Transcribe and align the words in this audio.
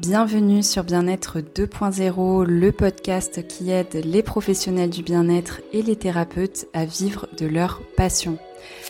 Bienvenue 0.00 0.62
sur 0.62 0.82
Bien-être 0.82 1.40
2.0, 1.40 2.44
le 2.44 2.72
podcast 2.72 3.46
qui 3.46 3.70
aide 3.70 4.00
les 4.02 4.22
professionnels 4.22 4.88
du 4.88 5.02
bien-être 5.02 5.60
et 5.74 5.82
les 5.82 5.94
thérapeutes 5.94 6.68
à 6.72 6.86
vivre 6.86 7.28
de 7.36 7.44
leur 7.44 7.82
passion. 7.98 8.38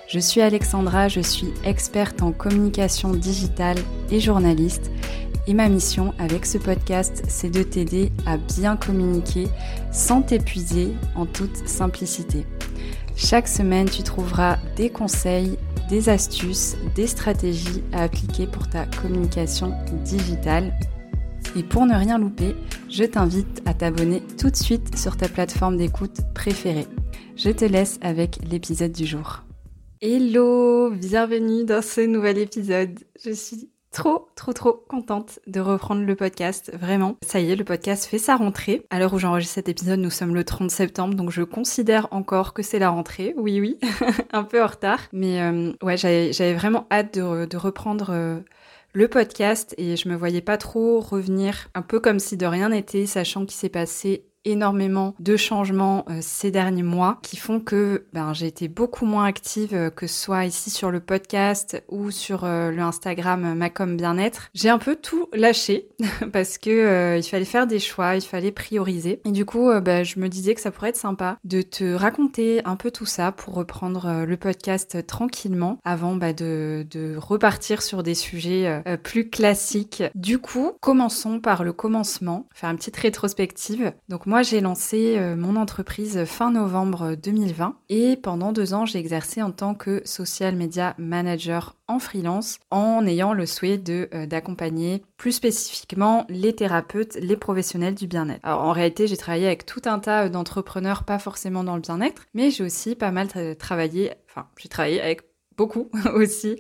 Je 0.07 0.21
suis 0.21 0.41
Alexandra, 0.41 1.09
je 1.09 1.19
suis 1.19 1.53
experte 1.65 2.23
en 2.23 2.31
communication 2.31 3.11
digitale 3.11 3.79
et 4.13 4.21
journaliste 4.21 4.93
et 5.49 5.55
ma 5.55 5.69
mission 5.69 6.15
avec 6.21 6.47
ce 6.47 6.59
podcast, 6.59 7.25
c'est 7.27 7.51
de 7.51 7.65
t'aider 7.65 8.13
à 8.25 8.37
bien 8.37 8.77
communiquer 8.77 9.49
sans 9.91 10.23
t'épuiser 10.23 10.93
en 11.17 11.27
toute 11.27 11.67
simplicité. 11.67 12.47
Chaque 13.17 13.49
semaine, 13.49 13.91
tu 13.91 14.05
trouveras 14.05 14.59
des 14.77 14.91
conseils, 14.91 15.59
des 15.89 16.09
astuces, 16.09 16.77
des 16.95 17.09
stratégies 17.09 17.83
à 17.93 18.05
appliquer 18.05 18.47
pour 18.47 18.69
ta 18.69 18.87
communication 18.87 19.75
digitale 20.05 20.73
et 21.57 21.63
pour 21.63 21.87
ne 21.87 21.95
rien 21.95 22.19
louper, 22.19 22.55
je 22.89 23.05
t'invite 23.05 23.63
à 23.67 23.75
t'abonner 23.75 24.23
tout 24.39 24.51
de 24.51 24.57
suite 24.57 24.97
sur 24.97 25.17
ta 25.17 25.29
plateforme 25.29 25.77
d'écoute 25.77 26.21
préférée. 26.35 26.87
Je 27.37 27.51
te 27.51 27.65
laisse 27.65 27.99
avec 28.03 28.39
l'épisode 28.49 28.93
du 28.93 29.07
jour. 29.07 29.43
Hello, 30.01 30.91
bienvenue 30.91 31.65
dans 31.65 31.83
ce 31.83 32.01
nouvel 32.01 32.39
épisode. 32.39 32.99
Je 33.25 33.33
suis 33.33 33.71
trop, 33.93 34.29
trop, 34.37 34.53
trop 34.53 34.73
contente 34.73 35.41
de 35.47 35.61
reprendre 35.61 36.03
le 36.03 36.15
podcast. 36.15 36.71
Vraiment. 36.79 37.17
Ça 37.23 37.41
y 37.41 37.51
est, 37.51 37.57
le 37.57 37.65
podcast 37.65 38.05
fait 38.05 38.19
sa 38.19 38.37
rentrée. 38.37 38.87
À 38.91 38.99
l'heure 38.99 39.13
où 39.13 39.19
j'enregistre 39.19 39.55
cet 39.55 39.69
épisode, 39.69 39.99
nous 39.99 40.11
sommes 40.11 40.35
le 40.35 40.45
30 40.45 40.71
septembre, 40.71 41.15
donc 41.15 41.31
je 41.31 41.43
considère 41.43 42.09
encore 42.13 42.55
que 42.55 42.63
c'est 42.63 42.79
la 42.79 42.91
rentrée. 42.91 43.35
Oui, 43.37 43.61
oui. 43.61 43.79
Un 44.33 44.45
peu 44.45 44.63
en 44.63 44.67
retard. 44.67 45.01
Mais 45.13 45.41
euh, 45.43 45.73
ouais, 45.83 45.97
j'avais 45.97 46.55
vraiment 46.55 46.87
hâte 46.91 47.15
de, 47.19 47.57
reprendre... 47.57 48.11
Euh, 48.11 48.41
le 48.93 49.09
podcast 49.09 49.75
et 49.79 49.97
je 49.97 50.09
me 50.09 50.17
voyais 50.17 50.41
pas 50.41 50.57
trop 50.57 51.01
revenir 51.01 51.69
un 51.75 51.83
peu 51.83 52.01
comme 52.01 52.19
si 52.19 52.37
de 52.37 52.47
rien 52.47 52.71
n'était, 52.71 53.07
sachant 53.07 53.47
qu'il 53.47 53.57
s'est 53.57 53.69
passé 53.69 54.30
énormément 54.45 55.15
de 55.19 55.37
changements 55.37 56.05
euh, 56.09 56.19
ces 56.21 56.51
derniers 56.51 56.83
mois 56.83 57.19
qui 57.23 57.37
font 57.37 57.61
que 57.61 58.07
ben, 58.13 58.33
j'ai 58.33 58.47
été 58.47 58.69
beaucoup 58.69 59.05
moins 59.05 59.25
active 59.25 59.75
euh, 59.75 59.91
que 59.91 60.07
ce 60.07 60.15
soit 60.15 60.47
ici 60.47 60.71
sur 60.71 60.91
le 60.91 61.01
podcast 61.01 61.83
ou 61.89 62.11
sur 62.11 62.45
euh, 62.45 62.71
le 62.71 62.81
Instagram 62.81 63.55
Macom 63.55 63.97
Bien-être. 63.97 64.51
J'ai 64.55 64.69
un 64.69 64.79
peu 64.79 64.97
tout 64.97 65.29
lâché 65.33 65.89
parce 66.33 66.59
que 66.59 67.19
il 67.19 67.23
fallait 67.23 67.45
faire 67.45 67.67
des 67.67 67.79
choix, 67.79 68.17
il 68.17 68.23
fallait 68.23 68.53
prioriser. 68.53 69.21
Et 69.25 69.33
du 69.33 69.45
coup, 69.45 69.71
ben, 69.81 70.05
je 70.05 70.19
me 70.19 70.29
disais 70.29 70.55
que 70.55 70.61
ça 70.61 70.71
pourrait 70.71 70.91
être 70.91 70.97
sympa 70.97 71.39
de 71.45 71.63
te 71.63 71.95
raconter 71.95 72.63
un 72.65 72.77
peu 72.77 72.91
tout 72.91 73.07
ça 73.07 73.33
pour 73.33 73.55
reprendre 73.55 74.25
le 74.25 74.37
podcast 74.37 75.07
tranquillement 75.07 75.79
avant 75.85 76.15
ben, 76.15 76.35
de, 76.35 76.87
de, 76.91 77.17
repartir 77.17 77.83
sur 77.83 78.03
des 78.03 78.15
sujets 78.15 78.83
plus 79.03 79.29
classiques. 79.29 80.03
Du 80.15 80.39
coup, 80.39 80.73
commençons 80.81 81.41
par 81.41 81.65
le 81.65 81.73
commencement, 81.73 82.49
faire 82.55 82.71
une 82.71 82.77
petite 82.77 82.97
rétrospective. 82.97 83.93
Donc 84.09 84.27
moi, 84.31 84.43
j'ai 84.43 84.61
lancé 84.61 85.17
euh, 85.19 85.35
mon 85.35 85.57
entreprise 85.57 86.25
fin 86.25 86.53
novembre 86.53 87.17
2020 87.17 87.75
et 87.89 88.15
pendant 88.15 88.53
deux 88.53 88.75
ans, 88.75 88.87
j'ai 88.87 89.01
exercé 89.01 89.43
en 89.43 89.51
tant 89.51 89.75
que 89.75 90.03
social 90.05 90.55
media 90.55 90.95
manager 90.99 91.75
en 91.89 91.99
freelance 91.99 92.61
en 92.71 93.05
ayant 93.09 93.33
le 93.33 93.45
souhait 93.45 93.83
euh, 93.89 94.27
d'accompagner 94.27 95.03
plus 95.17 95.33
spécifiquement 95.33 96.27
les 96.29 96.55
thérapeutes, 96.55 97.17
les 97.17 97.37
professionnels 97.37 97.97
du 97.97 98.07
bien-être. 98.07 98.39
Alors 98.45 98.63
en 98.63 98.71
réalité, 98.71 99.09
j'ai 99.09 99.17
travaillé 99.17 99.47
avec 99.49 99.67
tout 99.67 99.83
un 99.87 99.99
tas 99.99 100.29
d'entrepreneurs, 100.29 101.03
pas 101.03 101.19
forcément 101.19 101.65
dans 101.65 101.75
le 101.75 101.83
bien-être, 101.83 102.23
mais 102.33 102.53
j'ai 102.53 102.63
aussi 102.63 102.95
pas 102.95 103.11
mal 103.11 103.27
travaillé, 103.57 104.13
enfin 104.29 104.47
j'ai 104.57 104.69
travaillé 104.69 105.01
avec 105.03 105.23
beaucoup 105.57 105.91
aussi 106.15 106.57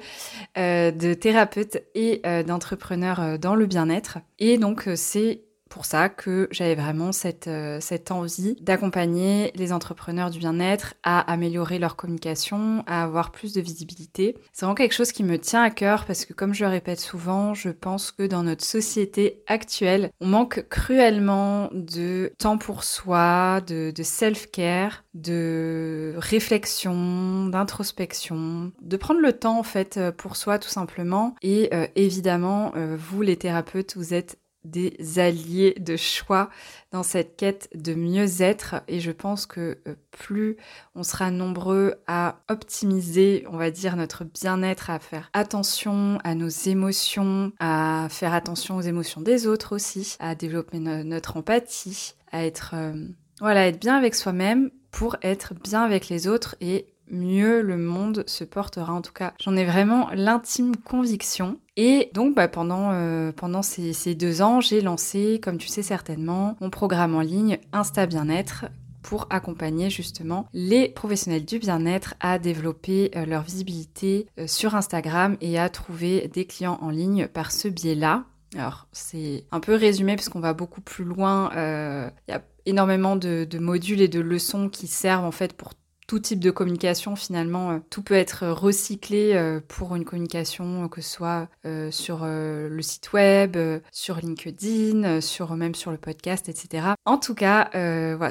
euh, 0.58 0.90
de 0.90 1.14
thérapeutes 1.14 1.78
et 1.94 2.20
d'entrepreneurs 2.44 3.38
dans 3.38 3.54
le 3.54 3.66
bien-être. 3.66 4.18
Et 4.40 4.58
donc 4.58 4.88
c'est 4.96 5.44
pour 5.70 5.86
ça 5.86 6.08
que 6.08 6.48
j'avais 6.50 6.74
vraiment 6.74 7.12
cette, 7.12 7.46
euh, 7.48 7.78
cette 7.80 8.10
envie 8.10 8.56
d'accompagner 8.60 9.52
les 9.54 9.72
entrepreneurs 9.72 10.30
du 10.30 10.38
bien-être 10.38 10.94
à 11.02 11.20
améliorer 11.32 11.78
leur 11.78 11.96
communication, 11.96 12.84
à 12.86 13.04
avoir 13.04 13.30
plus 13.30 13.54
de 13.54 13.60
visibilité. 13.60 14.36
C'est 14.52 14.66
vraiment 14.66 14.74
quelque 14.74 14.94
chose 14.94 15.12
qui 15.12 15.24
me 15.24 15.38
tient 15.38 15.62
à 15.62 15.70
cœur 15.70 16.04
parce 16.04 16.26
que 16.26 16.34
comme 16.34 16.52
je 16.52 16.64
le 16.64 16.70
répète 16.70 17.00
souvent, 17.00 17.54
je 17.54 17.70
pense 17.70 18.10
que 18.10 18.24
dans 18.24 18.42
notre 18.42 18.64
société 18.64 19.42
actuelle, 19.46 20.10
on 20.20 20.26
manque 20.26 20.68
cruellement 20.68 21.70
de 21.72 22.32
temps 22.36 22.58
pour 22.58 22.84
soi, 22.84 23.60
de, 23.66 23.92
self-care, 24.02 25.04
de 25.14 26.14
réflexion, 26.16 27.46
d'introspection, 27.46 28.72
de 28.82 28.96
prendre 28.96 29.20
le 29.20 29.32
temps 29.32 29.58
en 29.58 29.62
fait 29.62 30.00
pour 30.16 30.36
soi 30.36 30.58
tout 30.58 30.68
simplement. 30.68 31.36
Et 31.42 31.68
euh, 31.72 31.86
évidemment, 31.96 32.72
euh, 32.76 32.96
vous 32.98 33.22
les 33.22 33.36
thérapeutes, 33.36 33.96
vous 33.96 34.14
êtes 34.14 34.38
des 34.64 35.18
alliés 35.18 35.74
de 35.80 35.96
choix 35.96 36.50
dans 36.92 37.02
cette 37.02 37.36
quête 37.36 37.68
de 37.74 37.94
mieux-être. 37.94 38.76
Et 38.88 39.00
je 39.00 39.10
pense 39.10 39.46
que 39.46 39.78
euh, 39.88 39.94
plus 40.10 40.56
on 40.94 41.02
sera 41.02 41.30
nombreux 41.30 41.94
à 42.06 42.40
optimiser, 42.48 43.44
on 43.50 43.56
va 43.56 43.70
dire, 43.70 43.96
notre 43.96 44.24
bien-être, 44.24 44.90
à 44.90 44.98
faire 44.98 45.30
attention 45.32 46.18
à 46.24 46.34
nos 46.34 46.48
émotions, 46.48 47.52
à 47.58 48.08
faire 48.10 48.34
attention 48.34 48.76
aux 48.76 48.82
émotions 48.82 49.20
des 49.20 49.46
autres 49.46 49.74
aussi, 49.74 50.16
à 50.20 50.34
développer 50.34 50.78
notre 50.78 51.36
empathie, 51.36 52.14
à 52.32 52.44
être, 52.44 52.72
euh, 52.74 53.06
voilà, 53.40 53.66
être 53.66 53.80
bien 53.80 53.96
avec 53.96 54.14
soi-même 54.14 54.70
pour 54.90 55.16
être 55.22 55.54
bien 55.54 55.82
avec 55.82 56.08
les 56.08 56.26
autres 56.26 56.56
et 56.60 56.86
mieux 57.10 57.60
le 57.62 57.76
monde 57.76 58.24
se 58.26 58.44
portera. 58.44 58.92
En 58.92 59.02
tout 59.02 59.12
cas, 59.12 59.34
j'en 59.40 59.56
ai 59.56 59.64
vraiment 59.64 60.08
l'intime 60.14 60.76
conviction. 60.76 61.58
Et 61.76 62.10
donc, 62.12 62.34
bah, 62.34 62.48
pendant, 62.48 62.90
euh, 62.92 63.32
pendant 63.32 63.62
ces, 63.62 64.14
deux 64.14 64.42
ans, 64.42 64.60
j'ai 64.60 64.80
lancé, 64.80 65.40
comme 65.42 65.58
tu 65.58 65.68
sais 65.68 65.82
certainement, 65.82 66.56
mon 66.60 66.70
programme 66.70 67.14
en 67.14 67.20
ligne 67.20 67.58
Insta 67.72 68.06
Bien-être 68.06 68.66
pour 69.02 69.26
accompagner 69.30 69.88
justement 69.88 70.46
les 70.52 70.90
professionnels 70.90 71.46
du 71.46 71.58
bien-être 71.58 72.16
à 72.20 72.38
développer 72.38 73.10
euh, 73.16 73.24
leur 73.24 73.42
visibilité 73.42 74.26
euh, 74.38 74.46
sur 74.46 74.74
Instagram 74.74 75.38
et 75.40 75.58
à 75.58 75.70
trouver 75.70 76.28
des 76.28 76.44
clients 76.44 76.78
en 76.82 76.90
ligne 76.90 77.26
par 77.26 77.50
ce 77.50 77.68
biais-là. 77.68 78.24
Alors, 78.56 78.88
c'est 78.92 79.44
un 79.52 79.60
peu 79.60 79.74
résumé 79.74 80.16
puisqu'on 80.16 80.40
va 80.40 80.52
beaucoup 80.52 80.80
plus 80.82 81.04
loin. 81.04 81.50
Il 81.54 82.32
y 82.32 82.34
a 82.34 82.42
énormément 82.66 83.16
de, 83.16 83.46
de, 83.48 83.58
modules 83.58 84.00
et 84.00 84.08
de 84.08 84.20
leçons 84.20 84.68
qui 84.68 84.86
servent 84.86 85.24
en 85.24 85.30
fait 85.30 85.52
pour 85.52 85.72
tout 86.10 86.18
type 86.18 86.40
de 86.40 86.50
communication 86.50 87.14
finalement. 87.14 87.70
Euh, 87.70 87.78
tout 87.88 88.02
peut 88.02 88.14
être 88.14 88.48
recyclé 88.48 89.30
euh, 89.34 89.60
pour 89.68 89.94
une 89.94 90.04
communication, 90.04 90.88
que 90.88 91.00
ce 91.02 91.08
soit 91.08 91.46
euh, 91.64 91.92
sur 91.92 92.24
le 92.24 92.82
site 92.82 93.12
web, 93.12 93.56
sur 93.92 94.16
LinkedIn, 94.16 95.20
sur 95.20 95.54
même 95.54 95.76
sur 95.76 95.92
le 95.92 95.98
podcast, 95.98 96.48
etc. 96.48 96.94
En 97.04 97.16
tout 97.18 97.34
cas, 97.34 97.70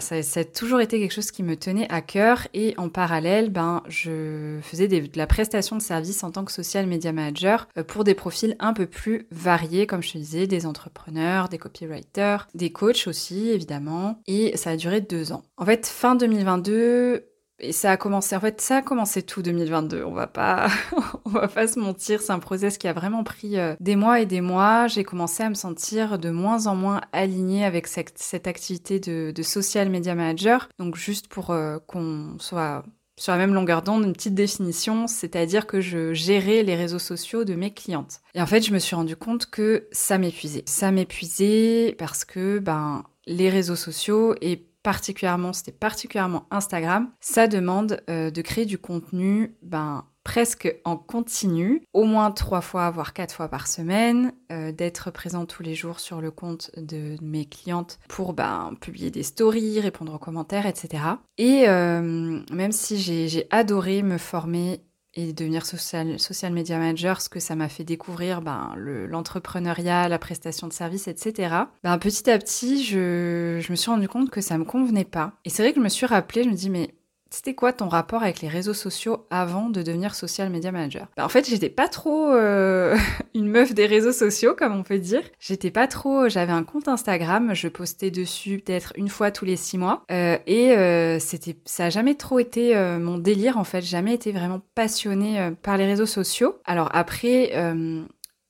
ça, 0.01 0.15
a 0.15 0.43
toujours 0.43 0.81
été 0.81 0.99
quelque 0.99 1.13
chose 1.13 1.31
qui 1.31 1.41
me 1.41 1.55
tenait 1.55 1.89
à 1.89 2.01
cœur 2.01 2.47
et 2.53 2.73
en 2.77 2.89
parallèle, 2.89 3.49
ben, 3.49 3.81
je 3.87 4.59
faisais 4.61 4.87
de 4.89 5.01
la 5.15 5.27
prestation 5.27 5.77
de 5.77 5.81
services 5.81 6.23
en 6.23 6.31
tant 6.31 6.43
que 6.43 6.51
social 6.51 6.85
media 6.85 7.13
manager 7.13 7.67
pour 7.87 8.03
des 8.03 8.13
profils 8.13 8.55
un 8.59 8.73
peu 8.73 8.87
plus 8.87 9.27
variés, 9.31 9.87
comme 9.87 10.03
je 10.03 10.13
te 10.13 10.17
disais, 10.17 10.47
des 10.47 10.65
entrepreneurs, 10.65 11.47
des 11.47 11.57
copywriters, 11.57 12.47
des 12.55 12.71
coachs 12.71 13.07
aussi, 13.07 13.49
évidemment. 13.49 14.21
Et 14.27 14.57
ça 14.57 14.71
a 14.71 14.75
duré 14.75 14.99
deux 15.01 15.31
ans. 15.31 15.43
En 15.57 15.65
fait, 15.65 15.85
fin 15.85 16.15
2022, 16.15 17.28
et 17.59 17.71
ça 17.71 17.91
a 17.91 17.97
commencé, 17.97 18.35
en 18.35 18.39
fait, 18.39 18.61
ça 18.61 18.77
a 18.77 18.81
commencé 18.81 19.21
tout 19.21 19.41
2022. 19.41 20.03
On 20.03 20.13
va 20.13 20.27
pas, 20.27 20.69
on 21.25 21.29
va 21.29 21.47
pas 21.47 21.67
se 21.67 21.79
mentir. 21.79 22.21
C'est 22.21 22.31
un 22.31 22.39
process 22.39 22.77
qui 22.77 22.87
a 22.87 22.93
vraiment 22.93 23.23
pris 23.23 23.57
euh, 23.57 23.75
des 23.79 23.95
mois 23.95 24.19
et 24.21 24.25
des 24.25 24.41
mois. 24.41 24.87
J'ai 24.87 25.03
commencé 25.03 25.43
à 25.43 25.49
me 25.49 25.55
sentir 25.55 26.19
de 26.19 26.29
moins 26.29 26.67
en 26.67 26.75
moins 26.75 27.01
alignée 27.11 27.65
avec 27.65 27.87
cette, 27.87 28.47
activité 28.47 28.99
de, 28.99 29.31
de, 29.31 29.43
social 29.43 29.89
media 29.89 30.15
manager. 30.15 30.69
Donc, 30.79 30.95
juste 30.95 31.27
pour 31.27 31.51
euh, 31.51 31.77
qu'on 31.87 32.37
soit 32.39 32.83
sur 33.17 33.33
la 33.33 33.37
même 33.37 33.53
longueur 33.53 33.81
d'onde, 33.81 34.05
une 34.05 34.13
petite 34.13 34.33
définition, 34.33 35.07
c'est-à-dire 35.07 35.67
que 35.67 35.81
je 35.81 36.13
gérais 36.13 36.63
les 36.63 36.75
réseaux 36.75 36.99
sociaux 36.99 37.43
de 37.43 37.53
mes 37.53 37.73
clientes. 37.73 38.21
Et 38.33 38.41
en 38.41 38.45
fait, 38.45 38.61
je 38.61 38.71
me 38.71 38.79
suis 38.79 38.95
rendu 38.95 39.17
compte 39.17 39.47
que 39.47 39.87
ça 39.91 40.17
m'épuisait. 40.17 40.63
Ça 40.65 40.91
m'épuisait 40.91 41.95
parce 41.97 42.23
que, 42.23 42.59
ben, 42.59 43.03
les 43.27 43.49
réseaux 43.49 43.75
sociaux 43.75 44.35
et 44.41 44.68
particulièrement, 44.83 45.53
c'était 45.53 45.71
particulièrement 45.71 46.45
Instagram, 46.51 47.09
ça 47.19 47.47
demande 47.47 48.01
euh, 48.09 48.31
de 48.31 48.41
créer 48.41 48.65
du 48.65 48.77
contenu 48.77 49.55
ben, 49.61 50.05
presque 50.23 50.75
en 50.85 50.95
continu, 50.95 51.81
au 51.93 52.03
moins 52.03 52.31
trois 52.31 52.61
fois, 52.61 52.91
voire 52.91 53.13
quatre 53.13 53.33
fois 53.33 53.47
par 53.47 53.67
semaine, 53.67 54.33
euh, 54.51 54.71
d'être 54.71 55.11
présent 55.11 55.45
tous 55.45 55.63
les 55.63 55.75
jours 55.75 55.99
sur 55.99 56.21
le 56.21 56.29
compte 56.29 56.71
de 56.77 57.15
mes 57.21 57.45
clientes 57.45 57.99
pour 58.07 58.33
ben, 58.33 58.73
publier 58.79 59.09
des 59.11 59.23
stories, 59.23 59.79
répondre 59.79 60.13
aux 60.13 60.19
commentaires, 60.19 60.67
etc. 60.67 61.03
Et 61.37 61.67
euh, 61.67 62.41
même 62.51 62.71
si 62.71 62.99
j'ai 62.99 63.47
adoré 63.49 64.03
me 64.03 64.17
former 64.17 64.81
et 65.27 65.33
devenir 65.33 65.65
social, 65.65 66.17
media 66.51 66.77
manager, 66.77 67.21
ce 67.21 67.29
que 67.29 67.39
ça 67.39 67.55
m'a 67.55 67.69
fait 67.69 67.83
découvrir 67.83 68.41
ben, 68.41 68.73
l'entrepreneuriat, 68.77 70.07
la 70.07 70.19
prestation 70.19 70.67
de 70.67 70.73
services, 70.73 71.07
etc. 71.07 71.55
Ben, 71.83 71.97
petit 71.97 72.29
à 72.29 72.37
petit, 72.37 72.83
je, 72.83 73.59
je, 73.59 73.71
me 73.71 73.75
suis 73.75 73.91
rendu 73.91 74.07
compte 74.07 74.29
que 74.29 74.41
ça 74.41 74.57
me 74.57 74.65
convenait 74.65 75.05
pas. 75.05 75.33
Et 75.45 75.49
c'est 75.49 75.63
vrai 75.63 75.71
que 75.71 75.79
je 75.79 75.83
me 75.83 75.89
suis 75.89 76.05
rappelé, 76.05 76.43
je 76.43 76.49
me 76.49 76.55
dis, 76.55 76.69
mais 76.69 76.93
c'était 77.29 77.53
quoi 77.53 77.73
ton 77.73 77.87
rapport 77.87 78.23
avec 78.23 78.41
les 78.41 78.47
réseaux 78.47 78.73
sociaux 78.73 79.25
avant 79.29 79.69
de 79.69 79.81
devenir 79.81 80.15
social 80.15 80.49
media 80.49 80.71
manager? 80.71 81.07
Bah, 81.15 81.25
En 81.25 81.29
fait, 81.29 81.47
j'étais 81.47 81.69
pas 81.69 81.87
trop 81.87 82.31
euh, 82.31 82.97
une 83.35 83.47
meuf 83.47 83.73
des 83.73 83.85
réseaux 83.85 84.11
sociaux, 84.11 84.55
comme 84.57 84.75
on 84.75 84.83
peut 84.83 84.99
dire. 84.99 85.21
J'étais 85.39 85.71
pas 85.71 85.87
trop. 85.87 86.27
J'avais 86.27 86.51
un 86.51 86.63
compte 86.63 86.87
Instagram, 86.87 87.53
je 87.53 87.67
postais 87.67 88.11
dessus 88.11 88.61
peut-être 88.65 88.93
une 88.95 89.09
fois 89.09 89.31
tous 89.31 89.45
les 89.45 89.55
six 89.55 89.77
mois, 89.77 90.03
euh, 90.11 90.37
et 90.47 90.71
euh, 90.71 91.19
c'était, 91.19 91.55
ça 91.65 91.85
a 91.85 91.89
jamais 91.89 92.15
trop 92.15 92.39
été 92.39 92.75
mon 92.99 93.17
délire 93.17 93.57
en 93.57 93.63
fait. 93.63 93.81
Jamais 93.81 94.13
été 94.13 94.31
vraiment 94.31 94.61
passionnée 94.75 95.51
par 95.61 95.77
les 95.77 95.85
réseaux 95.85 96.05
sociaux. 96.05 96.59
Alors 96.65 96.89
après 96.93 97.51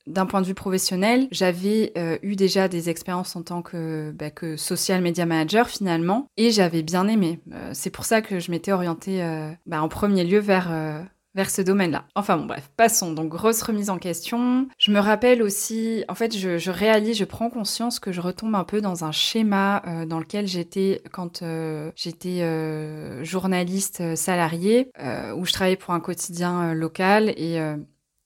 d'un 0.10 0.26
point 0.26 0.42
de 0.42 0.48
vue 0.48 0.56
professionnel, 0.56 1.28
j'avais 1.32 1.94
euh, 1.98 2.18
eu 2.24 2.36
déjà 2.36 2.68
des 2.68 2.90
expériences 2.90 3.36
en 3.36 3.44
tant 3.44 3.62
que, 3.62 4.12
bah, 4.12 4.32
que 4.32 4.58
social 4.58 5.02
media 5.02 5.26
manager 5.26 5.70
finalement, 5.70 6.28
et 6.36 6.52
j'avais 6.52 6.82
bien 6.82 7.08
aimé. 7.08 7.40
Euh, 7.54 7.72
c'est 7.74 7.92
pour 7.92 8.06
ça 8.06 8.22
que 8.22 8.40
je 8.40 8.52
m'étais 8.52 8.72
orientée 8.72 9.24
euh, 9.24 9.52
bah, 9.66 9.82
en 9.82 9.88
premier 9.88 10.24
lieu 10.24 10.40
vers 10.40 10.70
vers 11.36 11.52
ce 11.52 11.62
domaine-là. 11.62 12.06
Enfin 12.16 12.38
bon, 12.38 12.48
bref, 12.48 12.72
passons. 12.76 13.14
Donc, 13.14 13.30
grosse 13.30 13.62
remise 13.62 13.92
en 13.92 14.00
question. 14.00 14.68
Je 14.80 14.92
me 14.92 15.00
rappelle 15.00 15.44
aussi, 15.44 16.04
en 16.10 16.16
fait, 16.16 16.36
je, 16.36 16.58
je 16.58 16.72
réalise, 16.72 17.18
je 17.18 17.24
prends 17.24 17.52
conscience 17.52 18.00
que 18.00 18.12
je 18.12 18.20
retombe 18.20 18.56
un 18.56 18.64
peu 18.64 18.82
dans 18.82 19.06
un 19.06 19.12
schéma 19.12 19.84
dans 20.08 20.18
lequel 20.20 20.48
j'étais 20.48 21.04
quand 21.12 21.44
j'étais 21.96 23.24
journaliste 23.24 24.16
salarié, 24.16 24.90
où 25.38 25.46
je 25.46 25.54
travaillais 25.54 25.78
pour 25.78 25.94
un 25.94 26.00
quotidien 26.00 26.74
local 26.74 27.30
et 27.38 27.60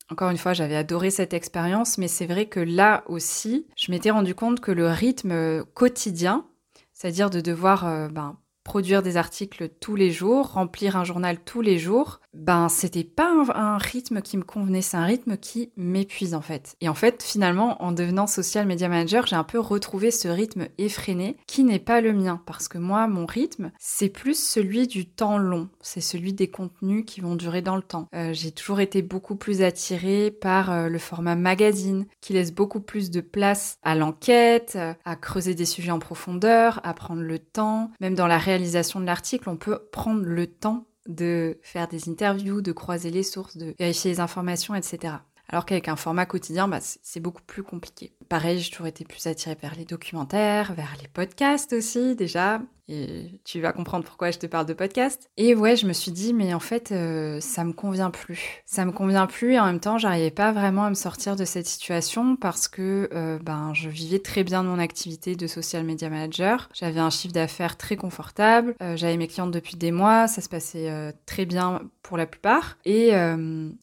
encore 0.10 0.30
une 0.30 0.38
fois, 0.38 0.54
j'avais 0.54 0.76
adoré 0.76 1.12
cette 1.12 1.34
expérience, 1.34 1.98
mais 1.98 2.08
c'est 2.08 2.26
vrai 2.26 2.46
que 2.46 2.60
là 2.60 3.04
aussi, 3.08 3.68
je 3.78 3.92
m'étais 3.92 4.12
rendu 4.12 4.36
compte 4.36 4.60
que 4.60 4.72
le 4.72 4.88
rythme 4.90 5.64
quotidien, 5.74 6.46
c'est-à-dire 6.94 7.30
de 7.30 7.42
devoir 7.42 7.88
euh, 7.88 8.10
ben, 8.10 8.38
produire 8.64 9.02
des 9.02 9.18
articles 9.18 9.70
tous 9.70 9.96
les 9.96 10.12
jours, 10.12 10.54
remplir 10.54 10.98
un 10.98 11.04
journal 11.04 11.40
tous 11.44 11.62
les 11.62 11.80
jours, 11.80 12.20
ben 12.34 12.70
c'était 12.70 13.04
pas 13.04 13.32
un, 13.54 13.78
rythme 13.78 14.22
qui 14.22 14.38
me 14.38 14.44
convenait, 14.44 14.82
c'est 14.82 14.98
un 14.98 15.06
rythme 15.06 15.38
qui 15.38 15.72
m'épuise 15.78 16.34
en 16.34 16.42
fait. 16.42 16.76
Et 16.82 16.90
en 16.90 16.94
fait, 16.94 17.24
finalement, 17.24 17.82
en 17.84 17.92
devenant 17.92 18.28
social 18.28 18.66
media 18.66 18.90
manager, 18.90 19.26
j'ai 19.28 19.36
un 19.36 19.44
peu 19.44 19.60
retrouvé 19.60 20.12
ce 20.12 20.28
rythme 20.28 20.68
effréné 20.78 21.38
qui 21.48 21.64
n'est 21.64 21.80
pas 21.80 22.02
le 22.02 22.14
mien 22.14 22.42
parce 22.46 22.68
que 22.68 22.78
moi, 22.78 23.08
mon 23.08 23.26
rythme, 23.26 23.72
c'est 23.80 24.10
plus 24.10 24.38
celui 24.38 24.88
du 24.88 25.06
temps 25.06 25.38
long, 25.38 25.70
c'est 25.82 26.02
celui 26.02 26.34
des 26.34 26.50
contenus 26.50 27.04
qui 27.06 27.22
vont 27.22 27.36
durer 27.36 27.62
dans 27.62 27.76
le 27.76 27.82
temps. 27.82 28.08
Euh, 28.16 28.34
j'ai 28.34 28.52
toujours 28.52 28.80
été 28.80 29.02
beaucoup 29.02 29.36
plus 29.36 29.62
attirée 29.62 30.32
par 30.32 30.72
euh, 30.72 30.90
le 30.90 31.00
format 31.00 31.36
magazine 31.36 32.06
qui 32.22 32.34
laisse 32.34 32.54
beaucoup 32.54 32.80
plus 32.80 33.12
de 33.12 33.22
place 33.22 33.78
à 33.84 33.96
l'enquête, 33.96 34.78
à 35.06 35.16
creuser 35.16 35.56
des 35.56 35.66
sujets 35.66 35.92
en 35.92 36.00
profondeur, 36.00 36.80
à 36.84 36.94
prendre 36.94 37.22
le 37.22 37.40
temps, 37.40 37.92
même 38.00 38.16
dans 38.16 38.28
la 38.28 38.38
réalisation 38.38 39.00
de 39.00 39.06
l'article, 39.06 39.50
on 39.50 39.58
peut 39.58 39.80
prendre 39.92 40.24
le 40.24 40.48
temps 40.48 40.86
de 41.08 41.60
faire 41.62 41.88
des 41.88 42.10
interviews, 42.10 42.62
de 42.62 42.72
croiser 42.72 43.12
les 43.12 43.24
sources, 43.24 43.58
de 43.58 43.76
vérifier 43.78 44.12
les 44.12 44.20
informations, 44.20 44.76
etc. 44.76 45.16
Alors 45.50 45.66
qu'avec 45.66 45.88
un 45.88 45.96
format 45.96 46.26
quotidien, 46.26 46.68
bah, 46.68 46.80
c'est 46.82 47.20
beaucoup 47.20 47.42
plus 47.44 47.64
compliqué. 47.64 48.16
Pareil, 48.30 48.60
j'ai 48.60 48.72
toujours 48.72 48.88
été 48.88 49.06
plus 49.06 49.26
attirée 49.28 49.58
vers 49.62 49.76
les 49.76 49.86
documentaires, 49.86 50.74
vers 50.74 50.96
les 51.02 51.08
podcasts 51.08 51.74
aussi 51.74 52.16
déjà. 52.16 52.62
Et 52.90 53.40
tu 53.46 53.62
vas 53.62 53.72
comprendre 53.72 54.04
pourquoi 54.04 54.32
je 54.32 54.40
te 54.40 54.46
parle 54.46 54.66
de 54.66 54.74
podcast. 54.74 55.30
Et 55.38 55.56
ouais, 55.56 55.76
je 55.76 55.88
me 55.88 55.94
suis 55.94 56.12
dit, 56.12 56.34
mais 56.34 56.54
en 56.54 56.60
fait, 56.60 56.92
euh, 56.92 57.40
ça 57.40 57.64
me 57.64 57.72
convient 57.72 58.12
plus. 58.12 58.62
Ça 58.66 58.84
me 58.84 58.92
convient 58.92 59.26
plus 59.26 59.54
et 59.54 59.60
en 59.60 59.66
même 59.68 59.80
temps, 59.80 59.98
j'arrivais 59.98 60.32
pas 60.32 60.52
vraiment 60.52 60.84
à 60.84 60.90
me 60.90 60.96
sortir 60.96 61.36
de 61.36 61.46
cette 61.46 61.66
situation 61.66 62.36
parce 62.36 62.68
que 62.68 63.10
euh, 63.14 63.40
ben, 63.42 63.72
je 63.74 63.88
vivais 63.88 64.20
très 64.20 64.44
bien 64.44 64.64
de 64.64 64.70
mon 64.70 64.80
activité 64.80 65.36
de 65.36 65.48
social 65.48 65.86
media 65.86 66.10
manager. 66.10 66.70
J'avais 66.74 67.00
un 67.00 67.10
chiffre 67.10 67.34
d'affaires 67.34 67.78
très 67.78 67.96
confortable. 67.96 68.76
Euh, 68.82 68.98
j'avais 68.98 69.18
mes 69.18 69.28
clientes 69.28 69.52
depuis 69.52 69.78
des 69.78 69.92
mois. 69.92 70.28
Ça 70.28 70.42
se 70.42 70.50
passait 70.50 71.14
très 71.26 71.46
bien 71.46 71.82
pour 72.02 72.18
la 72.18 72.26
plupart. 72.26 72.78
Et, 72.84 73.12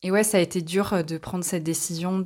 et 0.03 0.11
ouais, 0.11 0.23
ça 0.23 0.39
a 0.39 0.41
été 0.41 0.61
dur 0.61 1.05
de 1.05 1.17
prendre 1.17 1.45
cette 1.45 1.63
décision 1.63 2.23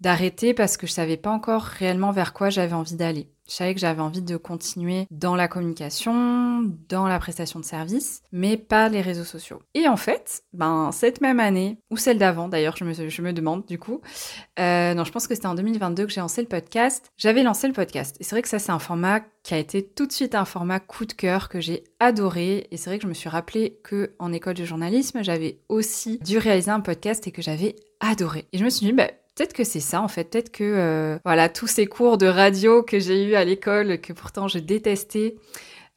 d'arrêter 0.00 0.54
parce 0.54 0.76
que 0.76 0.86
je 0.86 0.92
savais 0.92 1.16
pas 1.16 1.30
encore 1.30 1.55
réellement 1.64 2.12
vers 2.12 2.32
quoi 2.32 2.50
j'avais 2.50 2.74
envie 2.74 2.96
d'aller. 2.96 3.28
Je 3.48 3.54
savais 3.54 3.74
que 3.74 3.80
j'avais 3.80 4.02
envie 4.02 4.22
de 4.22 4.36
continuer 4.36 5.06
dans 5.12 5.36
la 5.36 5.46
communication, 5.46 6.64
dans 6.88 7.06
la 7.06 7.18
prestation 7.20 7.60
de 7.60 7.64
services, 7.64 8.22
mais 8.32 8.56
pas 8.56 8.88
les 8.88 9.00
réseaux 9.00 9.24
sociaux. 9.24 9.62
Et 9.74 9.86
en 9.86 9.96
fait, 9.96 10.42
ben 10.52 10.90
cette 10.92 11.20
même 11.20 11.38
année, 11.38 11.78
ou 11.90 11.96
celle 11.96 12.18
d'avant 12.18 12.48
d'ailleurs, 12.48 12.76
je 12.76 12.84
me, 12.84 12.92
je 12.92 13.22
me 13.22 13.32
demande 13.32 13.64
du 13.64 13.78
coup, 13.78 14.00
euh, 14.58 14.94
non, 14.94 15.04
je 15.04 15.12
pense 15.12 15.28
que 15.28 15.34
c'était 15.34 15.46
en 15.46 15.54
2022 15.54 16.06
que 16.06 16.12
j'ai 16.12 16.20
lancé 16.20 16.42
le 16.42 16.48
podcast. 16.48 17.06
J'avais 17.16 17.44
lancé 17.44 17.68
le 17.68 17.72
podcast. 17.72 18.16
Et 18.18 18.24
c'est 18.24 18.34
vrai 18.34 18.42
que 18.42 18.48
ça, 18.48 18.58
c'est 18.58 18.72
un 18.72 18.80
format 18.80 19.20
qui 19.44 19.54
a 19.54 19.58
été 19.58 19.86
tout 19.86 20.06
de 20.06 20.12
suite 20.12 20.34
un 20.34 20.44
format 20.44 20.80
coup 20.80 21.04
de 21.04 21.12
cœur 21.12 21.48
que 21.48 21.60
j'ai 21.60 21.84
adoré. 22.00 22.66
Et 22.72 22.76
c'est 22.76 22.90
vrai 22.90 22.98
que 22.98 23.04
je 23.04 23.08
me 23.08 23.14
suis 23.14 23.28
rappelé 23.28 23.78
que 23.84 24.12
en 24.18 24.32
école 24.32 24.54
de 24.54 24.64
journalisme, 24.64 25.22
j'avais 25.22 25.60
aussi 25.68 26.18
dû 26.18 26.38
réaliser 26.38 26.72
un 26.72 26.80
podcast 26.80 27.28
et 27.28 27.30
que 27.30 27.42
j'avais 27.42 27.76
adoré. 28.00 28.46
Et 28.52 28.58
je 28.58 28.64
me 28.64 28.70
suis 28.70 28.86
dit, 28.86 28.92
bah, 28.92 29.08
Peut-être 29.36 29.52
que 29.52 29.64
c'est 29.64 29.80
ça 29.80 30.00
en 30.00 30.08
fait, 30.08 30.24
peut-être 30.24 30.50
que 30.50 30.64
euh, 30.64 31.18
voilà 31.22 31.50
tous 31.50 31.66
ces 31.66 31.84
cours 31.84 32.16
de 32.16 32.26
radio 32.26 32.82
que 32.82 32.98
j'ai 32.98 33.22
eu 33.22 33.34
à 33.34 33.44
l'école, 33.44 34.00
que 34.00 34.14
pourtant 34.14 34.48
je 34.48 34.58
détestais, 34.58 35.36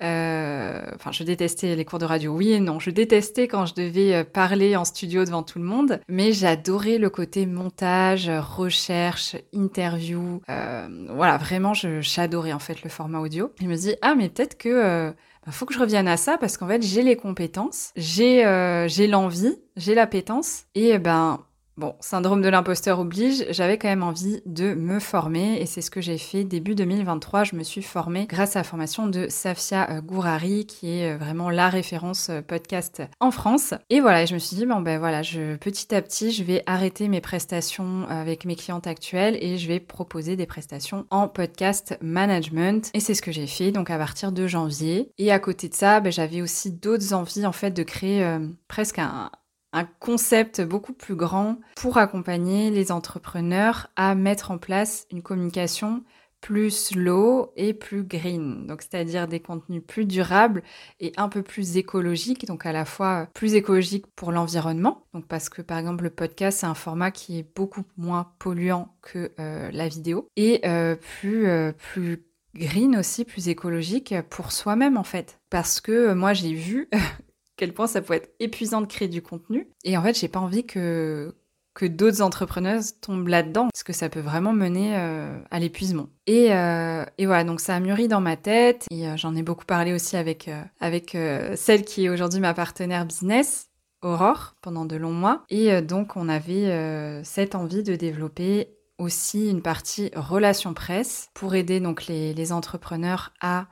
euh, 0.01 0.81
enfin 0.93 1.13
je 1.13 1.23
détestais 1.23 1.77
les 1.77 1.85
cours 1.85 1.99
de 1.99 2.05
radio, 2.05 2.33
oui 2.33 2.51
et 2.51 2.59
non, 2.59 2.79
je 2.79 2.89
détestais 2.89 3.47
quand 3.47 3.65
je 3.65 3.75
devais 3.75 4.13
euh, 4.13 4.23
parler 4.25 4.75
en 4.75 4.83
studio 4.83 5.23
devant 5.23 5.43
tout 5.43 5.57
le 5.57 5.63
monde, 5.63 6.01
mais 6.09 6.33
j'adorais 6.33 6.97
le 6.97 7.09
côté 7.09 7.45
montage, 7.45 8.29
recherche, 8.29 9.37
interview, 9.53 10.41
voilà 10.47 11.37
vraiment 11.37 11.73
j'adorais 11.73 12.51
en 12.51 12.59
fait 12.59 12.83
le 12.83 12.89
format 12.89 13.19
audio. 13.19 13.53
Je 13.61 13.67
me 13.67 13.75
dis 13.77 13.95
ah 14.01 14.15
mais 14.15 14.27
peut-être 14.27 14.57
que 14.57 15.13
bah, 15.45 15.51
faut 15.53 15.65
que 15.65 15.73
je 15.73 15.79
revienne 15.79 16.09
à 16.09 16.17
ça 16.17 16.37
parce 16.37 16.57
qu'en 16.57 16.67
fait 16.67 16.81
j'ai 16.81 17.03
les 17.03 17.15
compétences, 17.15 17.93
j'ai 17.95 18.43
j'ai 18.89 19.07
l'envie, 19.07 19.55
j'ai 19.77 19.95
l'appétence 19.95 20.65
et 20.75 20.97
ben 20.97 21.39
Bon, 21.79 21.95
syndrome 22.01 22.41
de 22.41 22.49
l'imposteur 22.49 22.99
oblige, 22.99 23.45
j'avais 23.51 23.77
quand 23.77 23.87
même 23.87 24.03
envie 24.03 24.41
de 24.45 24.73
me 24.73 24.99
former 24.99 25.61
et 25.61 25.65
c'est 25.65 25.79
ce 25.79 25.89
que 25.89 26.01
j'ai 26.01 26.17
fait 26.17 26.43
début 26.43 26.75
2023. 26.75 27.45
Je 27.45 27.55
me 27.55 27.63
suis 27.63 27.81
formée 27.81 28.25
grâce 28.27 28.57
à 28.57 28.59
la 28.59 28.63
formation 28.65 29.07
de 29.07 29.27
Safia 29.29 29.89
euh, 29.89 30.01
Gourari 30.01 30.65
qui 30.65 30.89
est 30.89 31.13
euh, 31.13 31.17
vraiment 31.17 31.49
la 31.49 31.69
référence 31.69 32.31
euh, 32.31 32.41
podcast 32.41 33.03
en 33.21 33.31
France. 33.31 33.73
Et 33.89 34.01
voilà, 34.01 34.25
je 34.25 34.33
me 34.33 34.39
suis 34.39 34.57
dit, 34.57 34.65
bon 34.65 34.81
ben 34.81 34.99
voilà, 34.99 35.21
petit 35.21 35.95
à 35.95 36.01
petit, 36.01 36.33
je 36.33 36.43
vais 36.43 36.63
arrêter 36.65 37.07
mes 37.07 37.21
prestations 37.21 38.05
avec 38.09 38.43
mes 38.43 38.57
clientes 38.57 38.85
actuelles 38.85 39.37
et 39.39 39.57
je 39.57 39.69
vais 39.69 39.79
proposer 39.79 40.35
des 40.35 40.45
prestations 40.45 41.05
en 41.11 41.29
podcast 41.29 41.97
management. 42.01 42.91
Et 42.93 42.99
c'est 42.99 43.13
ce 43.13 43.21
que 43.21 43.31
j'ai 43.31 43.47
fait 43.47 43.71
donc 43.71 43.89
à 43.89 43.97
partir 43.97 44.33
de 44.33 44.47
janvier. 44.47 45.13
Et 45.17 45.31
à 45.31 45.39
côté 45.39 45.69
de 45.69 45.75
ça, 45.75 46.01
ben, 46.01 46.11
j'avais 46.11 46.41
aussi 46.41 46.71
d'autres 46.71 47.13
envies 47.13 47.45
en 47.45 47.53
fait 47.53 47.71
de 47.71 47.83
créer 47.83 48.37
presque 48.67 48.99
un, 48.99 49.31
un 49.73 49.85
concept 49.85 50.61
beaucoup 50.61 50.93
plus 50.93 51.15
grand 51.15 51.57
pour 51.75 51.97
accompagner 51.97 52.71
les 52.71 52.91
entrepreneurs 52.91 53.87
à 53.95 54.15
mettre 54.15 54.51
en 54.51 54.57
place 54.57 55.05
une 55.11 55.21
communication 55.21 56.03
plus 56.41 56.71
slow 56.71 57.51
et 57.55 57.73
plus 57.73 58.03
green, 58.03 58.65
donc 58.65 58.81
c'est-à-dire 58.81 59.27
des 59.27 59.39
contenus 59.39 59.81
plus 59.85 60.05
durables 60.05 60.63
et 60.99 61.11
un 61.17 61.27
peu 61.27 61.43
plus 61.43 61.77
écologiques, 61.77 62.45
donc 62.45 62.65
à 62.65 62.71
la 62.71 62.85
fois 62.85 63.27
plus 63.33 63.55
écologiques 63.55 64.07
pour 64.15 64.31
l'environnement, 64.31 65.03
donc 65.13 65.27
parce 65.27 65.49
que 65.49 65.61
par 65.61 65.77
exemple 65.77 66.05
le 66.05 66.09
podcast 66.09 66.59
c'est 66.59 66.65
un 66.65 66.75
format 66.75 67.11
qui 67.11 67.39
est 67.39 67.55
beaucoup 67.55 67.83
moins 67.97 68.31
polluant 68.39 68.95
que 69.01 69.31
euh, 69.39 69.69
la 69.71 69.87
vidéo 69.87 70.29
et 70.37 70.61
euh, 70.65 70.95
plus 70.95 71.47
euh, 71.47 71.71
plus 71.73 72.23
green 72.55 72.95
aussi, 72.95 73.25
plus 73.25 73.49
écologique 73.49 74.15
pour 74.29 74.51
soi-même 74.51 74.97
en 74.97 75.03
fait, 75.03 75.39
parce 75.49 75.81
que 75.81 76.13
moi 76.13 76.33
j'ai 76.33 76.53
vu 76.53 76.89
quel 77.59 77.73
point 77.73 77.87
ça 77.87 78.01
peut 78.01 78.13
être 78.13 78.33
épuisant 78.39 78.79
de 78.79 78.87
créer 78.87 79.09
du 79.09 79.21
contenu. 79.21 79.67
Et 79.83 79.97
en 79.97 80.01
fait, 80.01 80.17
j'ai 80.17 80.29
pas 80.29 80.39
envie 80.39 80.65
que 80.65 81.35
que 81.75 81.85
d'autres 81.85 82.21
entrepreneuses 82.21 82.99
tombent 82.99 83.27
là-dedans, 83.29 83.69
parce 83.71 83.83
que 83.83 83.93
ça 83.93 84.09
peut 84.09 84.19
vraiment 84.19 84.51
mener 84.51 84.97
euh, 84.97 85.39
à 85.49 85.59
l'épuisement. 85.59 86.09
Et, 86.27 86.53
euh, 86.53 87.05
et, 87.17 87.25
voilà, 87.25 87.45
donc 87.45 87.61
ça 87.61 87.75
a 87.75 87.79
mûri 87.79 88.09
dans 88.09 88.19
ma 88.19 88.35
tête, 88.35 88.85
et 88.91 89.07
euh, 89.07 89.15
j'en 89.15 89.33
ai 89.35 89.43
beaucoup 89.43 89.65
parlé 89.65 89.93
aussi 89.93 90.17
avec, 90.17 90.49
avec 90.81 91.15
celle 91.55 91.85
qui 91.85 92.05
est 92.05 92.09
aujourd'hui 92.09 92.41
ma 92.41 92.53
partenaire 92.53 93.05
business, 93.05 93.69
Aurore, 94.01 94.55
pendant 94.61 94.83
de 94.83 94.97
longs 94.97 95.13
mois. 95.13 95.43
Et 95.49 95.81
donc 95.81 96.17
on 96.17 96.27
avait 96.27 97.23
cette 97.23 97.55
envie 97.55 97.83
de 97.83 97.95
développer 97.95 98.75
aussi 98.97 99.49
une 99.49 99.61
partie 99.61 100.11
relation 100.15 100.73
presse 100.73 101.29
pour 101.33 101.55
aider 101.55 101.79
donc 101.79 102.07
les, 102.07 102.33
les 102.33 102.51
entrepreneurs 102.51 103.31
à 103.39 103.67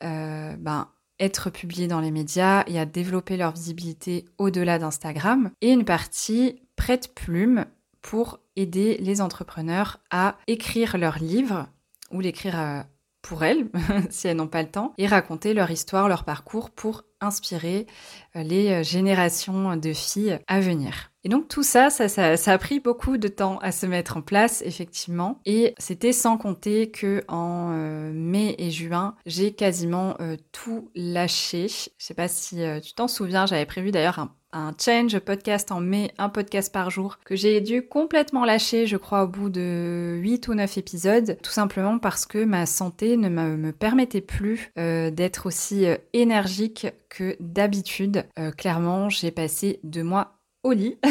ben, 0.00 0.88
être 1.22 1.50
publiés 1.50 1.86
dans 1.86 2.00
les 2.00 2.10
médias 2.10 2.64
et 2.66 2.78
à 2.78 2.84
développer 2.84 3.36
leur 3.36 3.52
visibilité 3.52 4.24
au-delà 4.38 4.78
d'Instagram, 4.78 5.50
et 5.60 5.70
une 5.70 5.84
partie 5.84 6.60
prête-plume 6.76 7.64
pour 8.02 8.40
aider 8.56 8.98
les 8.98 9.20
entrepreneurs 9.20 10.00
à 10.10 10.36
écrire 10.48 10.98
leurs 10.98 11.18
livres 11.18 11.68
ou 12.10 12.20
l'écrire 12.20 12.60
euh, 12.60 12.82
pour 13.22 13.44
elles, 13.44 13.68
si 14.10 14.28
elles 14.28 14.36
n'ont 14.36 14.48
pas 14.48 14.62
le 14.62 14.68
temps, 14.68 14.92
et 14.98 15.06
raconter 15.06 15.54
leur 15.54 15.70
histoire, 15.70 16.08
leur 16.08 16.24
parcours 16.24 16.70
pour 16.70 17.04
inspirer 17.20 17.86
euh, 18.36 18.42
les 18.42 18.70
euh, 18.70 18.82
générations 18.82 19.76
de 19.76 19.92
filles 19.92 20.38
à 20.48 20.60
venir. 20.60 21.12
Et 21.24 21.28
donc 21.28 21.46
tout 21.46 21.62
ça, 21.62 21.88
ça, 21.88 22.08
ça, 22.08 22.52
a 22.52 22.58
pris 22.58 22.80
beaucoup 22.80 23.16
de 23.16 23.28
temps 23.28 23.58
à 23.58 23.70
se 23.70 23.86
mettre 23.86 24.16
en 24.16 24.22
place, 24.22 24.60
effectivement. 24.66 25.40
Et 25.46 25.72
c'était 25.78 26.12
sans 26.12 26.36
compter 26.36 26.90
que 26.90 27.22
en 27.28 27.70
euh, 27.72 28.10
mai 28.12 28.56
et 28.58 28.72
juin, 28.72 29.14
j'ai 29.24 29.52
quasiment 29.52 30.16
tout 30.50 30.90
lâché. 30.96 31.68
Je 31.68 32.04
sais 32.04 32.14
pas 32.14 32.26
si 32.26 32.58
tu 32.82 32.94
t'en 32.94 33.06
souviens, 33.06 33.46
j'avais 33.46 33.66
prévu 33.66 33.92
d'ailleurs 33.92 34.18
un 34.18 34.34
un 34.52 34.72
change 34.78 35.18
podcast 35.18 35.72
en 35.72 35.80
mai, 35.80 36.12
un 36.18 36.28
podcast 36.28 36.72
par 36.72 36.90
jour, 36.90 37.18
que 37.24 37.36
j'ai 37.36 37.60
dû 37.60 37.86
complètement 37.86 38.44
lâcher, 38.44 38.86
je 38.86 38.96
crois, 38.96 39.24
au 39.24 39.28
bout 39.28 39.50
de 39.50 40.16
8 40.20 40.48
ou 40.48 40.54
9 40.54 40.78
épisodes, 40.78 41.38
tout 41.42 41.50
simplement 41.50 41.98
parce 41.98 42.26
que 42.26 42.44
ma 42.44 42.66
santé 42.66 43.16
ne 43.16 43.28
me 43.28 43.72
permettait 43.72 44.20
plus 44.20 44.70
euh, 44.78 45.10
d'être 45.10 45.46
aussi 45.46 45.86
euh, 45.86 45.96
énergique 46.12 46.86
que 47.08 47.36
d'habitude. 47.40 48.24
Euh, 48.38 48.50
clairement, 48.50 49.08
j'ai 49.08 49.30
passé 49.30 49.80
deux 49.84 50.04
mois 50.04 50.38
au 50.62 50.72
lit. 50.72 50.98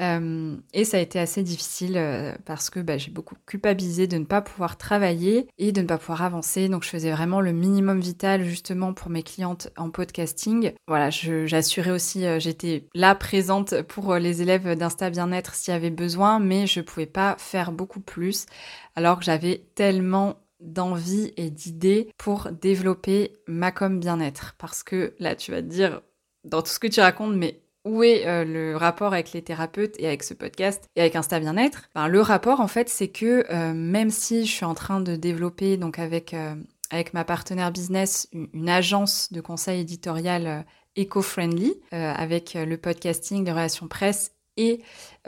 Euh, 0.00 0.56
et 0.72 0.84
ça 0.84 0.96
a 0.96 1.00
été 1.00 1.18
assez 1.18 1.42
difficile 1.42 1.96
euh, 1.96 2.32
parce 2.44 2.70
que 2.70 2.78
bah, 2.78 2.98
j'ai 2.98 3.10
beaucoup 3.10 3.34
culpabilisé 3.46 4.06
de 4.06 4.16
ne 4.16 4.24
pas 4.24 4.40
pouvoir 4.40 4.78
travailler 4.78 5.48
et 5.58 5.72
de 5.72 5.80
ne 5.82 5.86
pas 5.86 5.98
pouvoir 5.98 6.22
avancer. 6.22 6.68
Donc 6.68 6.84
je 6.84 6.88
faisais 6.88 7.10
vraiment 7.10 7.40
le 7.40 7.52
minimum 7.52 7.98
vital 7.98 8.44
justement 8.44 8.94
pour 8.94 9.10
mes 9.10 9.24
clientes 9.24 9.70
en 9.76 9.90
podcasting. 9.90 10.72
Voilà, 10.86 11.10
j'assurais 11.10 11.90
aussi, 11.90 12.24
euh, 12.26 12.38
j'étais 12.38 12.86
là 12.94 13.16
présente 13.16 13.82
pour 13.82 14.14
les 14.14 14.40
élèves 14.40 14.76
d'Insta 14.76 15.10
Bien-être 15.10 15.54
s'il 15.54 15.74
y 15.74 15.76
avait 15.76 15.90
besoin, 15.90 16.38
mais 16.38 16.68
je 16.68 16.80
pouvais 16.80 17.06
pas 17.06 17.34
faire 17.38 17.72
beaucoup 17.72 18.00
plus 18.00 18.46
alors 18.94 19.18
que 19.18 19.24
j'avais 19.24 19.64
tellement 19.74 20.36
d'envie 20.60 21.32
et 21.36 21.50
d'idées 21.50 22.10
pour 22.18 22.50
développer 22.52 23.32
ma 23.46 23.72
com 23.72 23.98
bien-être. 23.98 24.54
Parce 24.58 24.82
que 24.82 25.14
là, 25.18 25.34
tu 25.34 25.50
vas 25.50 25.62
te 25.62 25.66
dire, 25.66 26.02
dans 26.44 26.62
tout 26.62 26.70
ce 26.70 26.78
que 26.78 26.86
tu 26.86 27.00
racontes, 27.00 27.34
mais 27.34 27.60
où 27.84 28.02
est 28.02 28.26
euh, 28.26 28.44
le 28.44 28.76
rapport 28.76 29.12
avec 29.12 29.32
les 29.32 29.42
thérapeutes 29.42 29.94
et 29.98 30.06
avec 30.06 30.22
ce 30.22 30.34
podcast 30.34 30.88
et 30.96 31.00
avec 31.00 31.16
Insta 31.16 31.40
Bien-être? 31.40 31.88
Ben, 31.94 32.08
Le 32.08 32.20
rapport, 32.20 32.60
en 32.60 32.68
fait, 32.68 32.88
c'est 32.88 33.08
que 33.08 33.44
euh, 33.50 33.72
même 33.74 34.10
si 34.10 34.46
je 34.46 34.52
suis 34.52 34.64
en 34.64 34.74
train 34.74 35.00
de 35.00 35.16
développer, 35.16 35.76
donc 35.76 35.98
avec, 35.98 36.34
euh, 36.34 36.54
avec 36.90 37.14
ma 37.14 37.24
partenaire 37.24 37.72
business, 37.72 38.28
une, 38.32 38.68
agence 38.68 39.32
de 39.32 39.40
conseil 39.40 39.80
éditorial 39.80 40.64
éco-friendly, 40.96 41.80
avec 41.92 42.54
le 42.54 42.76
podcasting, 42.76 43.44
les 43.44 43.52
relations 43.52 43.86
presse 43.86 44.32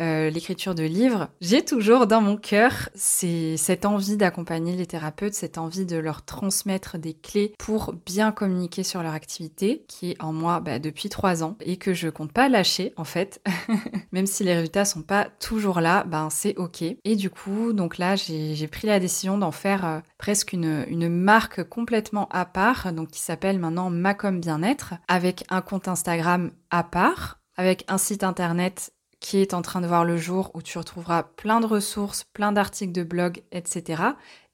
euh, 0.01 0.31
l'écriture 0.31 0.75
de 0.75 0.83
livres, 0.83 1.29
j'ai 1.41 1.65
toujours 1.65 2.07
dans 2.07 2.23
mon 2.23 2.37
cœur 2.37 2.89
cette 2.95 3.85
envie 3.85 4.17
d'accompagner 4.17 4.75
les 4.75 4.87
thérapeutes, 4.87 5.35
cette 5.35 5.59
envie 5.59 5.85
de 5.85 5.97
leur 5.97 6.25
transmettre 6.25 6.97
des 6.97 7.13
clés 7.13 7.53
pour 7.59 7.93
bien 8.07 8.33
communiquer 8.33 8.83
sur 8.83 9.03
leur 9.03 9.13
activité, 9.13 9.85
qui 9.89 10.13
est 10.13 10.23
en 10.23 10.33
moi 10.33 10.61
bah, 10.61 10.79
depuis 10.79 11.11
trois 11.11 11.43
ans 11.45 11.57
et 11.61 11.77
que 11.77 11.93
je 11.93 12.09
compte 12.09 12.33
pas 12.33 12.49
lâcher 12.49 12.95
en 12.97 13.05
fait, 13.05 13.43
même 14.13 14.27
si 14.27 14.43
les 14.43 14.55
résultats 14.55 14.85
sont 14.85 15.03
pas 15.03 15.29
toujours 15.39 15.81
là, 15.81 16.05
ben 16.05 16.29
c'est 16.31 16.57
ok. 16.57 16.83
Et 16.83 17.17
du 17.17 17.29
coup, 17.29 17.73
donc 17.73 17.99
là, 17.99 18.17
j'ai 18.17 18.69
pris 18.69 18.87
la 18.87 19.01
décision 19.01 19.37
d'en 19.39 19.53
faire 19.53 19.85
euh, 19.85 20.01
presque 20.19 20.53
une, 20.53 20.85
une 20.89 21.09
marque 21.09 21.63
complètement 21.65 22.29
à 22.31 22.47
part, 22.47 22.93
donc 22.93 23.09
qui 23.09 23.21
s'appelle 23.21 23.59
maintenant 23.59 23.91
Macom 23.91 24.41
Bien-être, 24.41 24.95
avec 25.09 25.45
un 25.51 25.61
compte 25.61 25.89
Instagram 25.89 26.53
à 26.71 26.85
part, 26.85 27.41
avec 27.57 27.85
un 27.89 27.99
site 27.99 28.25
internet 28.25 28.93
qui 29.21 29.39
est 29.39 29.55
en 29.55 29.63
train 29.63 29.81
de 29.81 29.87
voir 29.87 30.05
le 30.05 30.17
jour 30.17 30.51
où 30.55 30.63
tu 30.63 30.79
retrouveras 30.79 31.23
plein 31.23 31.61
de 31.61 31.67
ressources, 31.67 32.25
plein 32.25 32.53
d'articles 32.53 32.93
de 32.93 33.05
blog, 33.05 33.43
etc. 33.53 34.03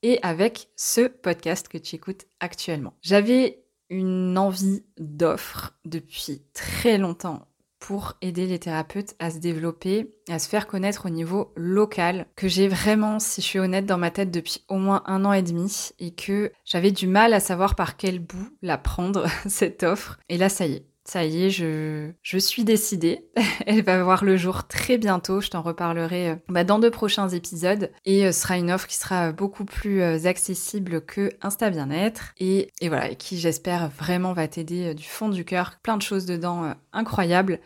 Et 0.03 0.19
avec 0.23 0.69
ce 0.77 1.09
podcast 1.09 1.69
que 1.69 1.79
tu 1.79 1.97
écoutes 1.97 2.27
actuellement. 2.41 2.95
J'avais 3.03 3.65
une 3.89 4.37
envie 4.37 4.85
d'offre 4.99 5.75
depuis 5.85 6.43
très 6.53 6.99
longtemps 6.99 7.47
pour 7.79 8.15
aider 8.21 8.47
les 8.47 8.59
thérapeutes 8.59 9.15
à 9.19 9.31
se 9.31 9.39
développer, 9.39 10.17
à 10.29 10.39
se 10.39 10.49
faire 10.49 10.67
connaître 10.67 11.07
au 11.07 11.11
niveau 11.11 11.53
local, 11.57 12.27
que 12.35 12.49
j'ai 12.49 12.67
vraiment, 12.67 13.21
si 13.21 13.41
je 13.41 13.47
suis 13.47 13.59
honnête, 13.61 13.87
dans 13.87 13.99
ma 13.99 14.11
tête 14.11 14.31
depuis 14.31 14.65
au 14.69 14.77
moins 14.77 15.03
un 15.07 15.25
an 15.25 15.33
et 15.33 15.43
demi, 15.43 15.91
et 16.01 16.13
que 16.13 16.53
j'avais 16.65 16.91
du 16.91 17.07
mal 17.07 17.33
à 17.33 17.39
savoir 17.39 17.77
par 17.77 17.97
quel 17.97 18.19
bout 18.19 18.49
la 18.63 18.79
prendre, 18.79 19.27
cette 19.47 19.85
offre. 19.85 20.19
Et 20.29 20.39
là, 20.39 20.49
ça 20.49 20.67
y 20.67 20.73
est, 20.73 20.87
ça 21.07 21.25
y 21.25 21.45
est, 21.45 21.51
je, 21.51 22.11
je 22.23 22.39
suis 22.39 22.65
décidée. 22.65 23.27
Elle 23.67 23.83
va 23.83 24.03
voir 24.03 24.25
le 24.25 24.37
jour 24.37 24.67
très 24.67 24.99
bientôt. 24.99 25.41
Je 25.41 25.51
t'en 25.51 25.63
reparlerai 25.63 26.31
euh, 26.31 26.37
bah, 26.49 26.65
dans 26.65 26.79
de 26.79 26.89
prochains 26.89 27.29
épisodes. 27.29 27.91
Et 28.05 28.27
euh, 28.27 28.33
ce 28.33 28.41
sera 28.41 28.57
une 28.57 28.73
offre 28.73 28.87
qui 28.87 28.97
sera 28.97 29.33
beaucoup 29.33 29.65
plus 29.65 30.03
euh, 30.03 30.27
accessible 30.27 31.01
que 31.01 31.31
Insta 31.43 31.71
Bien-être. 31.71 32.35
Et, 32.39 32.71
et, 32.81 32.89
voilà, 32.89 33.15
qui 33.15 33.39
j'espère 33.39 33.89
vraiment 33.89 34.33
va 34.33 34.49
t'aider 34.49 34.95
du 34.95 35.05
fond 35.05 35.29
du 35.29 35.45
cœur. 35.45 35.79
Plein 35.83 35.97
de 35.97 36.03
choses 36.03 36.27
dedans 36.27 36.75
incroyables 36.93 37.61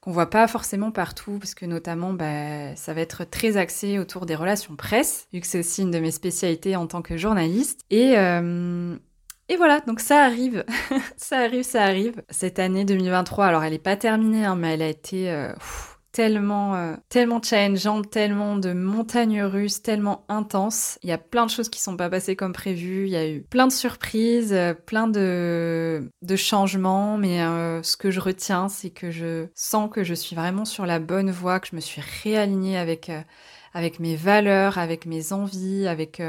qu'on 0.00 0.12
voit 0.12 0.30
pas 0.30 0.46
forcément 0.46 0.92
partout, 0.92 1.38
parce 1.40 1.54
que 1.54 1.66
notamment, 1.66 2.12
bah, 2.12 2.76
ça 2.76 2.94
va 2.94 3.00
être 3.00 3.24
très 3.24 3.56
axé 3.56 3.98
autour 3.98 4.24
des 4.24 4.36
relations 4.36 4.76
presse, 4.76 5.26
vu 5.32 5.40
que 5.40 5.46
c'est 5.48 5.58
aussi 5.58 5.82
une 5.82 5.90
de 5.90 5.98
mes 5.98 6.12
spécialités 6.12 6.76
en 6.76 6.86
tant 6.86 7.02
que 7.02 7.16
journaliste. 7.16 7.80
Et, 7.90 8.14
et 9.48 9.56
voilà, 9.56 9.80
donc 9.80 10.00
ça 10.00 10.24
arrive, 10.24 10.64
ça 11.16 11.38
arrive, 11.38 11.62
ça 11.62 11.84
arrive. 11.84 12.22
Cette 12.30 12.58
année 12.58 12.84
2023, 12.84 13.46
alors 13.46 13.62
elle 13.62 13.72
n'est 13.72 13.78
pas 13.78 13.96
terminée, 13.96 14.44
hein, 14.44 14.56
mais 14.56 14.74
elle 14.74 14.82
a 14.82 14.88
été 14.88 15.30
euh, 15.30 15.52
tellement, 16.10 16.74
euh, 16.74 16.96
tellement 17.08 17.40
challengeante, 17.40 18.10
tellement 18.10 18.56
de 18.56 18.72
montagnes 18.72 19.44
russes, 19.44 19.82
tellement 19.82 20.24
intense. 20.28 20.98
Il 21.04 21.10
y 21.10 21.12
a 21.12 21.18
plein 21.18 21.46
de 21.46 21.50
choses 21.52 21.68
qui 21.68 21.80
sont 21.80 21.96
pas 21.96 22.10
passées 22.10 22.34
comme 22.34 22.52
prévu. 22.52 23.06
Il 23.06 23.12
y 23.12 23.16
a 23.16 23.28
eu 23.28 23.42
plein 23.42 23.68
de 23.68 23.72
surprises, 23.72 24.52
euh, 24.52 24.74
plein 24.74 25.06
de, 25.06 26.10
changements, 26.34 27.16
mais 27.16 27.38
ce 27.84 27.96
que 27.96 28.10
je 28.10 28.18
retiens, 28.18 28.68
c'est 28.68 28.90
que 28.90 29.12
je 29.12 29.46
sens 29.54 29.88
que 29.92 30.02
je 30.02 30.14
suis 30.14 30.34
vraiment 30.34 30.64
sur 30.64 30.86
la 30.86 30.98
bonne 30.98 31.30
voie, 31.30 31.60
que 31.60 31.68
je 31.70 31.76
me 31.76 31.80
suis 31.80 32.02
réalignée 32.24 32.76
avec 32.78 33.10
mes 34.00 34.16
valeurs, 34.16 34.78
avec 34.78 35.06
mes 35.06 35.32
envies, 35.32 35.86
avec 35.86 36.20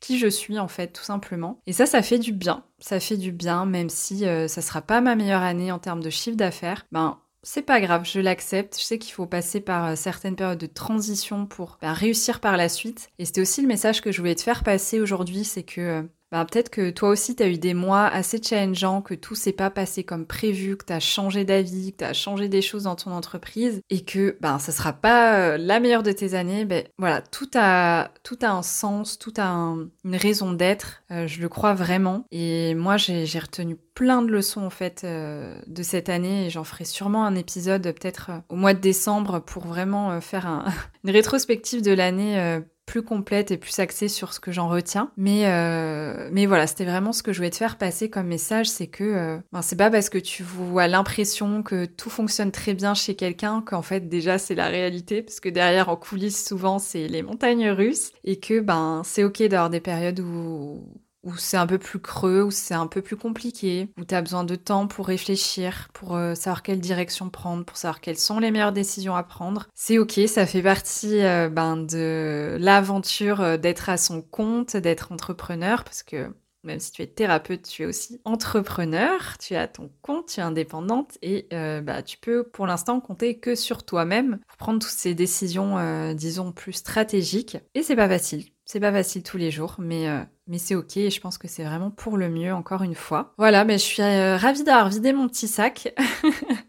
qui 0.00 0.18
je 0.18 0.28
suis 0.28 0.58
en 0.58 0.68
fait 0.68 0.88
tout 0.88 1.02
simplement. 1.02 1.60
Et 1.66 1.72
ça, 1.72 1.86
ça 1.86 2.02
fait 2.02 2.18
du 2.18 2.32
bien. 2.32 2.64
Ça 2.78 3.00
fait 3.00 3.16
du 3.16 3.32
bien, 3.32 3.66
même 3.66 3.90
si 3.90 4.26
euh, 4.26 4.48
ça 4.48 4.62
sera 4.62 4.82
pas 4.82 5.00
ma 5.00 5.16
meilleure 5.16 5.42
année 5.42 5.72
en 5.72 5.78
termes 5.78 6.02
de 6.02 6.10
chiffre 6.10 6.36
d'affaires. 6.36 6.86
Ben 6.92 7.18
c'est 7.42 7.62
pas 7.62 7.80
grave, 7.80 8.04
je 8.04 8.20
l'accepte. 8.20 8.76
Je 8.78 8.84
sais 8.84 8.98
qu'il 8.98 9.12
faut 9.12 9.26
passer 9.26 9.60
par 9.60 9.86
euh, 9.86 9.94
certaines 9.96 10.36
périodes 10.36 10.58
de 10.58 10.66
transition 10.66 11.46
pour 11.46 11.78
ben, 11.80 11.92
réussir 11.92 12.40
par 12.40 12.56
la 12.56 12.68
suite. 12.68 13.10
Et 13.18 13.24
c'était 13.24 13.40
aussi 13.40 13.62
le 13.62 13.68
message 13.68 14.00
que 14.00 14.12
je 14.12 14.20
voulais 14.20 14.34
te 14.34 14.42
faire 14.42 14.64
passer 14.64 15.00
aujourd'hui, 15.00 15.44
c'est 15.44 15.62
que 15.62 15.80
euh, 15.80 16.02
bah, 16.30 16.44
peut-être 16.44 16.68
que 16.70 16.90
toi 16.90 17.08
aussi, 17.08 17.34
tu 17.34 17.42
as 17.42 17.48
eu 17.48 17.58
des 17.58 17.74
mois 17.74 18.06
assez 18.06 18.40
challengeants, 18.42 19.00
que 19.00 19.14
tout 19.14 19.34
s'est 19.34 19.52
pas 19.52 19.70
passé 19.70 20.04
comme 20.04 20.26
prévu, 20.26 20.76
que 20.76 20.84
tu 20.84 21.00
changé 21.00 21.44
d'avis, 21.44 21.94
que 21.94 22.06
tu 22.06 22.14
changé 22.14 22.48
des 22.48 22.60
choses 22.60 22.82
dans 22.82 22.96
ton 22.96 23.12
entreprise 23.12 23.80
et 23.88 24.04
que 24.04 24.36
bah, 24.40 24.58
ça 24.58 24.72
sera 24.72 24.92
pas 24.92 25.38
euh, 25.38 25.58
la 25.58 25.80
meilleure 25.80 26.02
de 26.02 26.12
tes 26.12 26.34
années. 26.34 26.64
Ben, 26.64 26.84
voilà, 26.98 27.22
tout 27.22 27.48
a, 27.54 28.10
tout 28.24 28.38
a 28.42 28.50
un 28.50 28.62
sens, 28.62 29.18
tout 29.18 29.32
a 29.38 29.44
une 29.46 30.16
raison 30.16 30.52
d'être. 30.52 31.02
Euh, 31.10 31.26
je 31.26 31.40
le 31.40 31.48
crois 31.48 31.74
vraiment. 31.74 32.26
Et 32.30 32.74
moi, 32.74 32.96
j'ai 32.98 33.38
retenu 33.38 33.76
plein 33.94 34.22
de 34.22 34.28
leçons 34.28 34.64
en 34.64 34.70
fait 34.70 35.02
euh, 35.04 35.58
de 35.66 35.82
cette 35.82 36.08
année 36.08 36.46
et 36.46 36.50
j'en 36.50 36.64
ferai 36.64 36.84
sûrement 36.84 37.24
un 37.24 37.34
épisode 37.34 37.82
peut-être 37.82 38.30
au 38.48 38.54
mois 38.54 38.74
de 38.74 38.80
décembre 38.80 39.40
pour 39.40 39.66
vraiment 39.66 40.20
faire 40.20 40.46
un, 40.46 40.66
une 41.04 41.10
rétrospective 41.10 41.82
de 41.82 41.92
l'année 41.92 42.60
plus 42.88 43.02
complète 43.02 43.50
et 43.50 43.58
plus 43.58 43.78
axée 43.78 44.08
sur 44.08 44.32
ce 44.32 44.40
que 44.40 44.50
j'en 44.50 44.68
retiens. 44.68 45.12
Mais, 45.16 45.42
euh, 45.46 46.28
mais 46.32 46.46
voilà, 46.46 46.66
c'était 46.66 46.86
vraiment 46.86 47.12
ce 47.12 47.22
que 47.22 47.32
je 47.32 47.38
voulais 47.38 47.50
te 47.50 47.56
faire 47.56 47.76
passer 47.76 48.08
comme 48.08 48.26
message, 48.26 48.68
c'est 48.68 48.86
que 48.86 49.04
euh, 49.04 49.38
ben, 49.52 49.60
c'est 49.62 49.76
pas 49.76 49.90
parce 49.90 50.08
que 50.08 50.18
tu 50.18 50.42
vois 50.42 50.88
l'impression 50.88 51.62
que 51.62 51.84
tout 51.84 52.08
fonctionne 52.08 52.50
très 52.50 52.72
bien 52.72 52.94
chez 52.94 53.14
quelqu'un 53.14 53.60
qu'en 53.60 53.82
fait 53.82 54.08
déjà 54.08 54.38
c'est 54.38 54.54
la 54.54 54.68
réalité, 54.68 55.22
parce 55.22 55.38
que 55.38 55.50
derrière 55.50 55.90
en 55.90 55.96
coulisses 55.96 56.44
souvent 56.44 56.78
c'est 56.78 57.08
les 57.08 57.22
montagnes 57.22 57.68
russes 57.70 58.10
et 58.24 58.40
que 58.40 58.60
ben 58.60 59.02
c'est 59.04 59.22
ok 59.22 59.42
d'avoir 59.42 59.68
des 59.68 59.80
périodes 59.80 60.20
où 60.20 60.82
où 61.28 61.36
c'est 61.36 61.58
un 61.58 61.66
peu 61.66 61.78
plus 61.78 61.98
creux, 61.98 62.42
où 62.42 62.50
c'est 62.50 62.74
un 62.74 62.86
peu 62.86 63.02
plus 63.02 63.16
compliqué, 63.16 63.88
où 63.98 64.04
tu 64.04 64.14
as 64.14 64.22
besoin 64.22 64.44
de 64.44 64.54
temps 64.54 64.86
pour 64.86 65.06
réfléchir, 65.06 65.88
pour 65.92 66.16
euh, 66.16 66.34
savoir 66.34 66.62
quelle 66.62 66.80
direction 66.80 67.28
prendre, 67.28 67.64
pour 67.64 67.76
savoir 67.76 68.00
quelles 68.00 68.18
sont 68.18 68.38
les 68.38 68.50
meilleures 68.50 68.72
décisions 68.72 69.14
à 69.14 69.22
prendre. 69.22 69.68
C'est 69.74 69.98
ok, 69.98 70.20
ça 70.26 70.46
fait 70.46 70.62
partie 70.62 71.22
euh, 71.22 71.50
ben, 71.50 71.76
de 71.76 72.56
l'aventure 72.58 73.42
euh, 73.42 73.56
d'être 73.58 73.90
à 73.90 73.98
son 73.98 74.22
compte, 74.22 74.76
d'être 74.76 75.12
entrepreneur, 75.12 75.84
parce 75.84 76.02
que 76.02 76.32
même 76.64 76.80
si 76.80 76.92
tu 76.92 77.02
es 77.02 77.06
thérapeute, 77.06 77.68
tu 77.68 77.82
es 77.82 77.86
aussi 77.86 78.20
entrepreneur, 78.24 79.36
tu 79.38 79.54
as 79.54 79.68
ton 79.68 79.90
compte, 80.02 80.28
tu 80.28 80.40
es 80.40 80.42
indépendante 80.42 81.16
et 81.22 81.46
bah, 81.50 82.02
tu 82.02 82.18
peux 82.18 82.42
pour 82.42 82.66
l'instant 82.66 83.00
compter 83.00 83.38
que 83.38 83.54
sur 83.54 83.84
toi-même 83.84 84.40
pour 84.48 84.56
prendre 84.56 84.80
toutes 84.80 84.90
ces 84.90 85.14
décisions, 85.14 86.12
disons, 86.14 86.50
plus 86.50 86.72
stratégiques. 86.72 87.56
Et 87.74 87.84
c'est 87.84 87.96
pas 87.96 88.08
facile. 88.08 88.44
C'est 88.70 88.80
pas 88.80 88.92
facile 88.92 89.22
tous 89.22 89.38
les 89.38 89.50
jours, 89.50 89.76
mais, 89.78 90.10
euh, 90.10 90.20
mais 90.46 90.58
c'est 90.58 90.74
ok 90.74 90.98
et 90.98 91.08
je 91.08 91.22
pense 91.22 91.38
que 91.38 91.48
c'est 91.48 91.64
vraiment 91.64 91.90
pour 91.90 92.18
le 92.18 92.28
mieux, 92.28 92.52
encore 92.52 92.82
une 92.82 92.94
fois. 92.94 93.32
Voilà, 93.38 93.64
mais 93.64 93.78
je 93.78 93.82
suis 93.82 94.02
euh, 94.02 94.36
ravie 94.36 94.62
d'avoir 94.62 94.90
vidé 94.90 95.14
mon 95.14 95.26
petit 95.26 95.48
sac. 95.48 95.94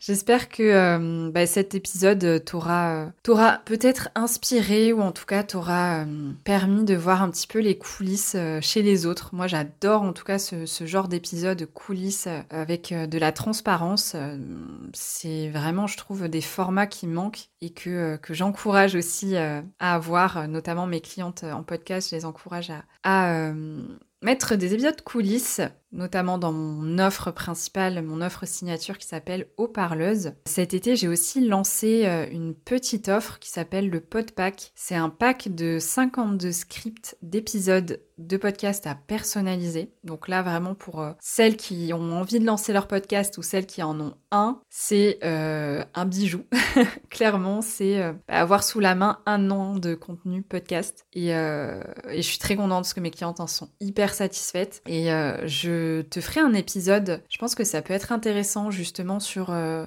J'espère 0.00 0.48
que 0.48 0.62
euh, 0.62 1.30
bah, 1.30 1.46
cet 1.46 1.74
épisode 1.74 2.44
t'aura, 2.44 3.06
t'aura 3.22 3.60
peut-être 3.64 4.08
inspiré 4.14 4.92
ou 4.92 5.00
en 5.00 5.12
tout 5.12 5.26
cas 5.26 5.42
t'aura 5.42 6.04
permis 6.44 6.84
de 6.84 6.94
voir 6.94 7.22
un 7.22 7.30
petit 7.30 7.46
peu 7.46 7.58
les 7.58 7.76
coulisses 7.76 8.36
chez 8.60 8.82
les 8.82 9.06
autres. 9.06 9.34
Moi, 9.34 9.46
j'adore 9.46 10.02
en 10.02 10.12
tout 10.12 10.24
cas 10.24 10.38
ce, 10.38 10.64
genre 10.86 11.08
d'épisode 11.08 11.66
coulisses 11.72 12.28
avec 12.50 12.92
de 12.92 13.18
la 13.18 13.32
transparence. 13.32 14.16
C'est 14.92 15.48
vraiment, 15.48 15.86
je 15.86 15.96
trouve, 15.96 16.28
des 16.28 16.40
formats 16.40 16.86
qui 16.86 17.06
manquent 17.06 17.48
et 17.60 17.70
que, 17.70 18.16
que 18.16 18.34
j'encourage 18.34 18.94
aussi 18.94 19.36
à 19.36 19.62
avoir, 19.80 20.48
notamment 20.48 20.86
mes 20.86 21.00
clientes 21.00 21.44
en 21.44 21.62
podcast, 21.62 22.10
je 22.10 22.16
les 22.16 22.24
encourage 22.24 22.70
à, 22.70 22.84
à 23.04 23.52
mettre 24.22 24.56
des 24.56 24.74
épisodes 24.74 25.00
coulisses 25.02 25.60
notamment 25.92 26.38
dans 26.38 26.52
mon 26.52 26.98
offre 26.98 27.30
principale, 27.30 28.02
mon 28.02 28.20
offre 28.20 28.46
signature 28.46 28.98
qui 28.98 29.06
s'appelle 29.06 29.46
Haut-Parleuse. 29.56 30.32
Cet 30.46 30.74
été, 30.74 30.96
j'ai 30.96 31.08
aussi 31.08 31.46
lancé 31.46 32.06
euh, 32.06 32.26
une 32.30 32.54
petite 32.54 33.08
offre 33.08 33.38
qui 33.38 33.50
s'appelle 33.50 33.88
le 33.88 34.00
Podpack. 34.00 34.72
C'est 34.74 34.94
un 34.94 35.08
pack 35.08 35.54
de 35.54 35.78
52 35.78 36.52
scripts 36.52 37.16
d'épisodes 37.22 38.00
de 38.18 38.36
podcast 38.36 38.86
à 38.88 38.96
personnaliser. 38.96 39.92
Donc 40.02 40.26
là, 40.26 40.42
vraiment 40.42 40.74
pour 40.74 41.00
euh, 41.00 41.12
celles 41.20 41.56
qui 41.56 41.92
ont 41.94 42.18
envie 42.18 42.40
de 42.40 42.44
lancer 42.44 42.72
leur 42.72 42.88
podcast 42.88 43.38
ou 43.38 43.42
celles 43.42 43.66
qui 43.66 43.82
en 43.82 43.98
ont 44.00 44.14
un, 44.32 44.60
c'est 44.68 45.20
euh, 45.22 45.84
un 45.94 46.04
bijou. 46.04 46.44
Clairement, 47.10 47.62
c'est 47.62 48.14
avoir 48.26 48.64
sous 48.64 48.80
la 48.80 48.94
main 48.94 49.20
un 49.24 49.50
an 49.50 49.76
de 49.76 49.94
contenu 49.94 50.42
podcast. 50.42 51.06
Et, 51.12 51.28
et, 51.28 52.16
je 52.16 52.22
suis 52.22 52.38
très 52.38 52.56
contente 52.56 52.82
parce 52.82 52.94
que 52.94 53.00
mes 53.00 53.10
clientes 53.10 53.40
en 53.40 53.46
sont 53.46 53.70
hyper 53.80 54.12
satisfaites. 54.12 54.82
Et 54.86 55.06
je 55.46 55.77
te 56.10 56.20
ferai 56.20 56.40
un 56.40 56.54
épisode. 56.54 57.22
Je 57.28 57.38
pense 57.38 57.54
que 57.54 57.64
ça 57.64 57.82
peut 57.82 57.94
être 57.94 58.12
intéressant 58.12 58.70
justement 58.70 59.20
sur 59.20 59.50
euh, 59.50 59.86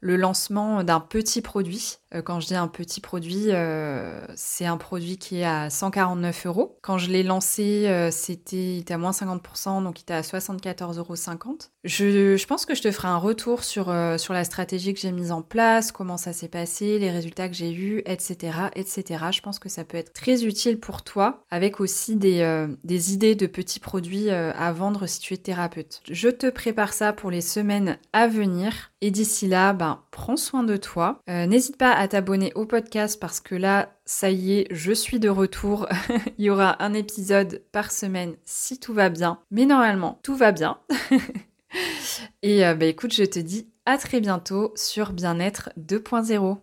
le 0.00 0.16
lancement 0.16 0.82
d'un 0.82 1.00
petit 1.00 1.42
produit. 1.42 1.98
Euh, 2.14 2.22
quand 2.22 2.40
je 2.40 2.48
dis 2.48 2.54
un 2.54 2.68
petit 2.68 3.00
produit, 3.00 3.46
euh, 3.48 4.20
c'est 4.34 4.66
un 4.66 4.76
produit 4.76 5.18
qui 5.18 5.40
est 5.40 5.44
à 5.44 5.70
149 5.70 6.46
euros. 6.46 6.78
Quand 6.82 6.98
je 6.98 7.10
l'ai 7.10 7.22
lancé, 7.22 7.86
euh, 7.86 8.10
c'était 8.10 8.78
était 8.78 8.94
à 8.94 8.98
moins 8.98 9.12
50%, 9.12 9.84
donc 9.84 10.00
il 10.00 10.02
était 10.02 10.14
à 10.14 10.22
74,50 10.22 10.98
euros. 10.98 11.14
Je, 11.84 12.36
je 12.36 12.46
pense 12.46 12.66
que 12.66 12.74
je 12.74 12.82
te 12.82 12.90
ferai 12.90 13.08
un 13.08 13.16
retour 13.16 13.62
sur, 13.62 13.94
sur 14.18 14.34
la 14.34 14.44
stratégie 14.44 14.94
que 14.94 15.00
j'ai 15.00 15.12
mise 15.12 15.32
en 15.32 15.42
place, 15.42 15.92
comment 15.92 16.16
ça 16.16 16.32
s'est 16.32 16.48
passé, 16.48 16.98
les 16.98 17.10
résultats 17.10 17.48
que 17.48 17.54
j'ai 17.54 17.72
eus, 17.72 18.02
etc., 18.06 18.52
etc. 18.74 19.24
Je 19.30 19.40
pense 19.40 19.58
que 19.58 19.68
ça 19.68 19.84
peut 19.84 19.96
être 19.96 20.12
très 20.12 20.44
utile 20.44 20.78
pour 20.78 21.02
toi, 21.02 21.44
avec 21.50 21.80
aussi 21.80 22.16
des, 22.16 22.66
des 22.84 23.12
idées 23.14 23.34
de 23.34 23.46
petits 23.46 23.80
produits 23.80 24.30
à 24.30 24.72
vendre 24.72 25.06
si 25.06 25.20
tu 25.20 25.34
es 25.34 25.38
thérapeute. 25.38 26.02
Je 26.10 26.28
te 26.28 26.48
prépare 26.50 26.92
ça 26.92 27.12
pour 27.12 27.30
les 27.30 27.40
semaines 27.40 27.98
à 28.12 28.26
venir. 28.26 28.89
Et 29.02 29.10
d'ici 29.10 29.46
là, 29.46 29.72
ben, 29.72 30.02
prends 30.10 30.36
soin 30.36 30.62
de 30.62 30.76
toi. 30.76 31.20
N'hésite 31.26 31.76
pas 31.78 31.92
à 31.92 32.06
t'abonner 32.06 32.52
au 32.54 32.66
podcast 32.66 33.18
parce 33.18 33.40
que 33.40 33.54
là, 33.54 33.94
ça 34.04 34.30
y 34.30 34.58
est, 34.58 34.66
je 34.70 34.92
suis 34.92 35.18
de 35.18 35.28
retour. 35.28 35.88
Il 36.38 36.44
y 36.44 36.50
aura 36.50 36.82
un 36.84 36.92
épisode 36.92 37.62
par 37.72 37.92
semaine 37.92 38.34
si 38.44 38.78
tout 38.78 38.92
va 38.92 39.08
bien. 39.08 39.38
Mais 39.50 39.64
normalement, 39.64 40.18
tout 40.22 40.36
va 40.36 40.52
bien. 40.52 40.78
Et 42.42 42.66
euh, 42.66 42.74
bah, 42.74 42.86
écoute, 42.86 43.14
je 43.14 43.24
te 43.24 43.38
dis 43.38 43.68
à 43.86 43.98
très 43.98 44.20
bientôt 44.20 44.72
sur 44.76 45.12
Bien-être 45.12 45.70
2.0. 45.78 46.58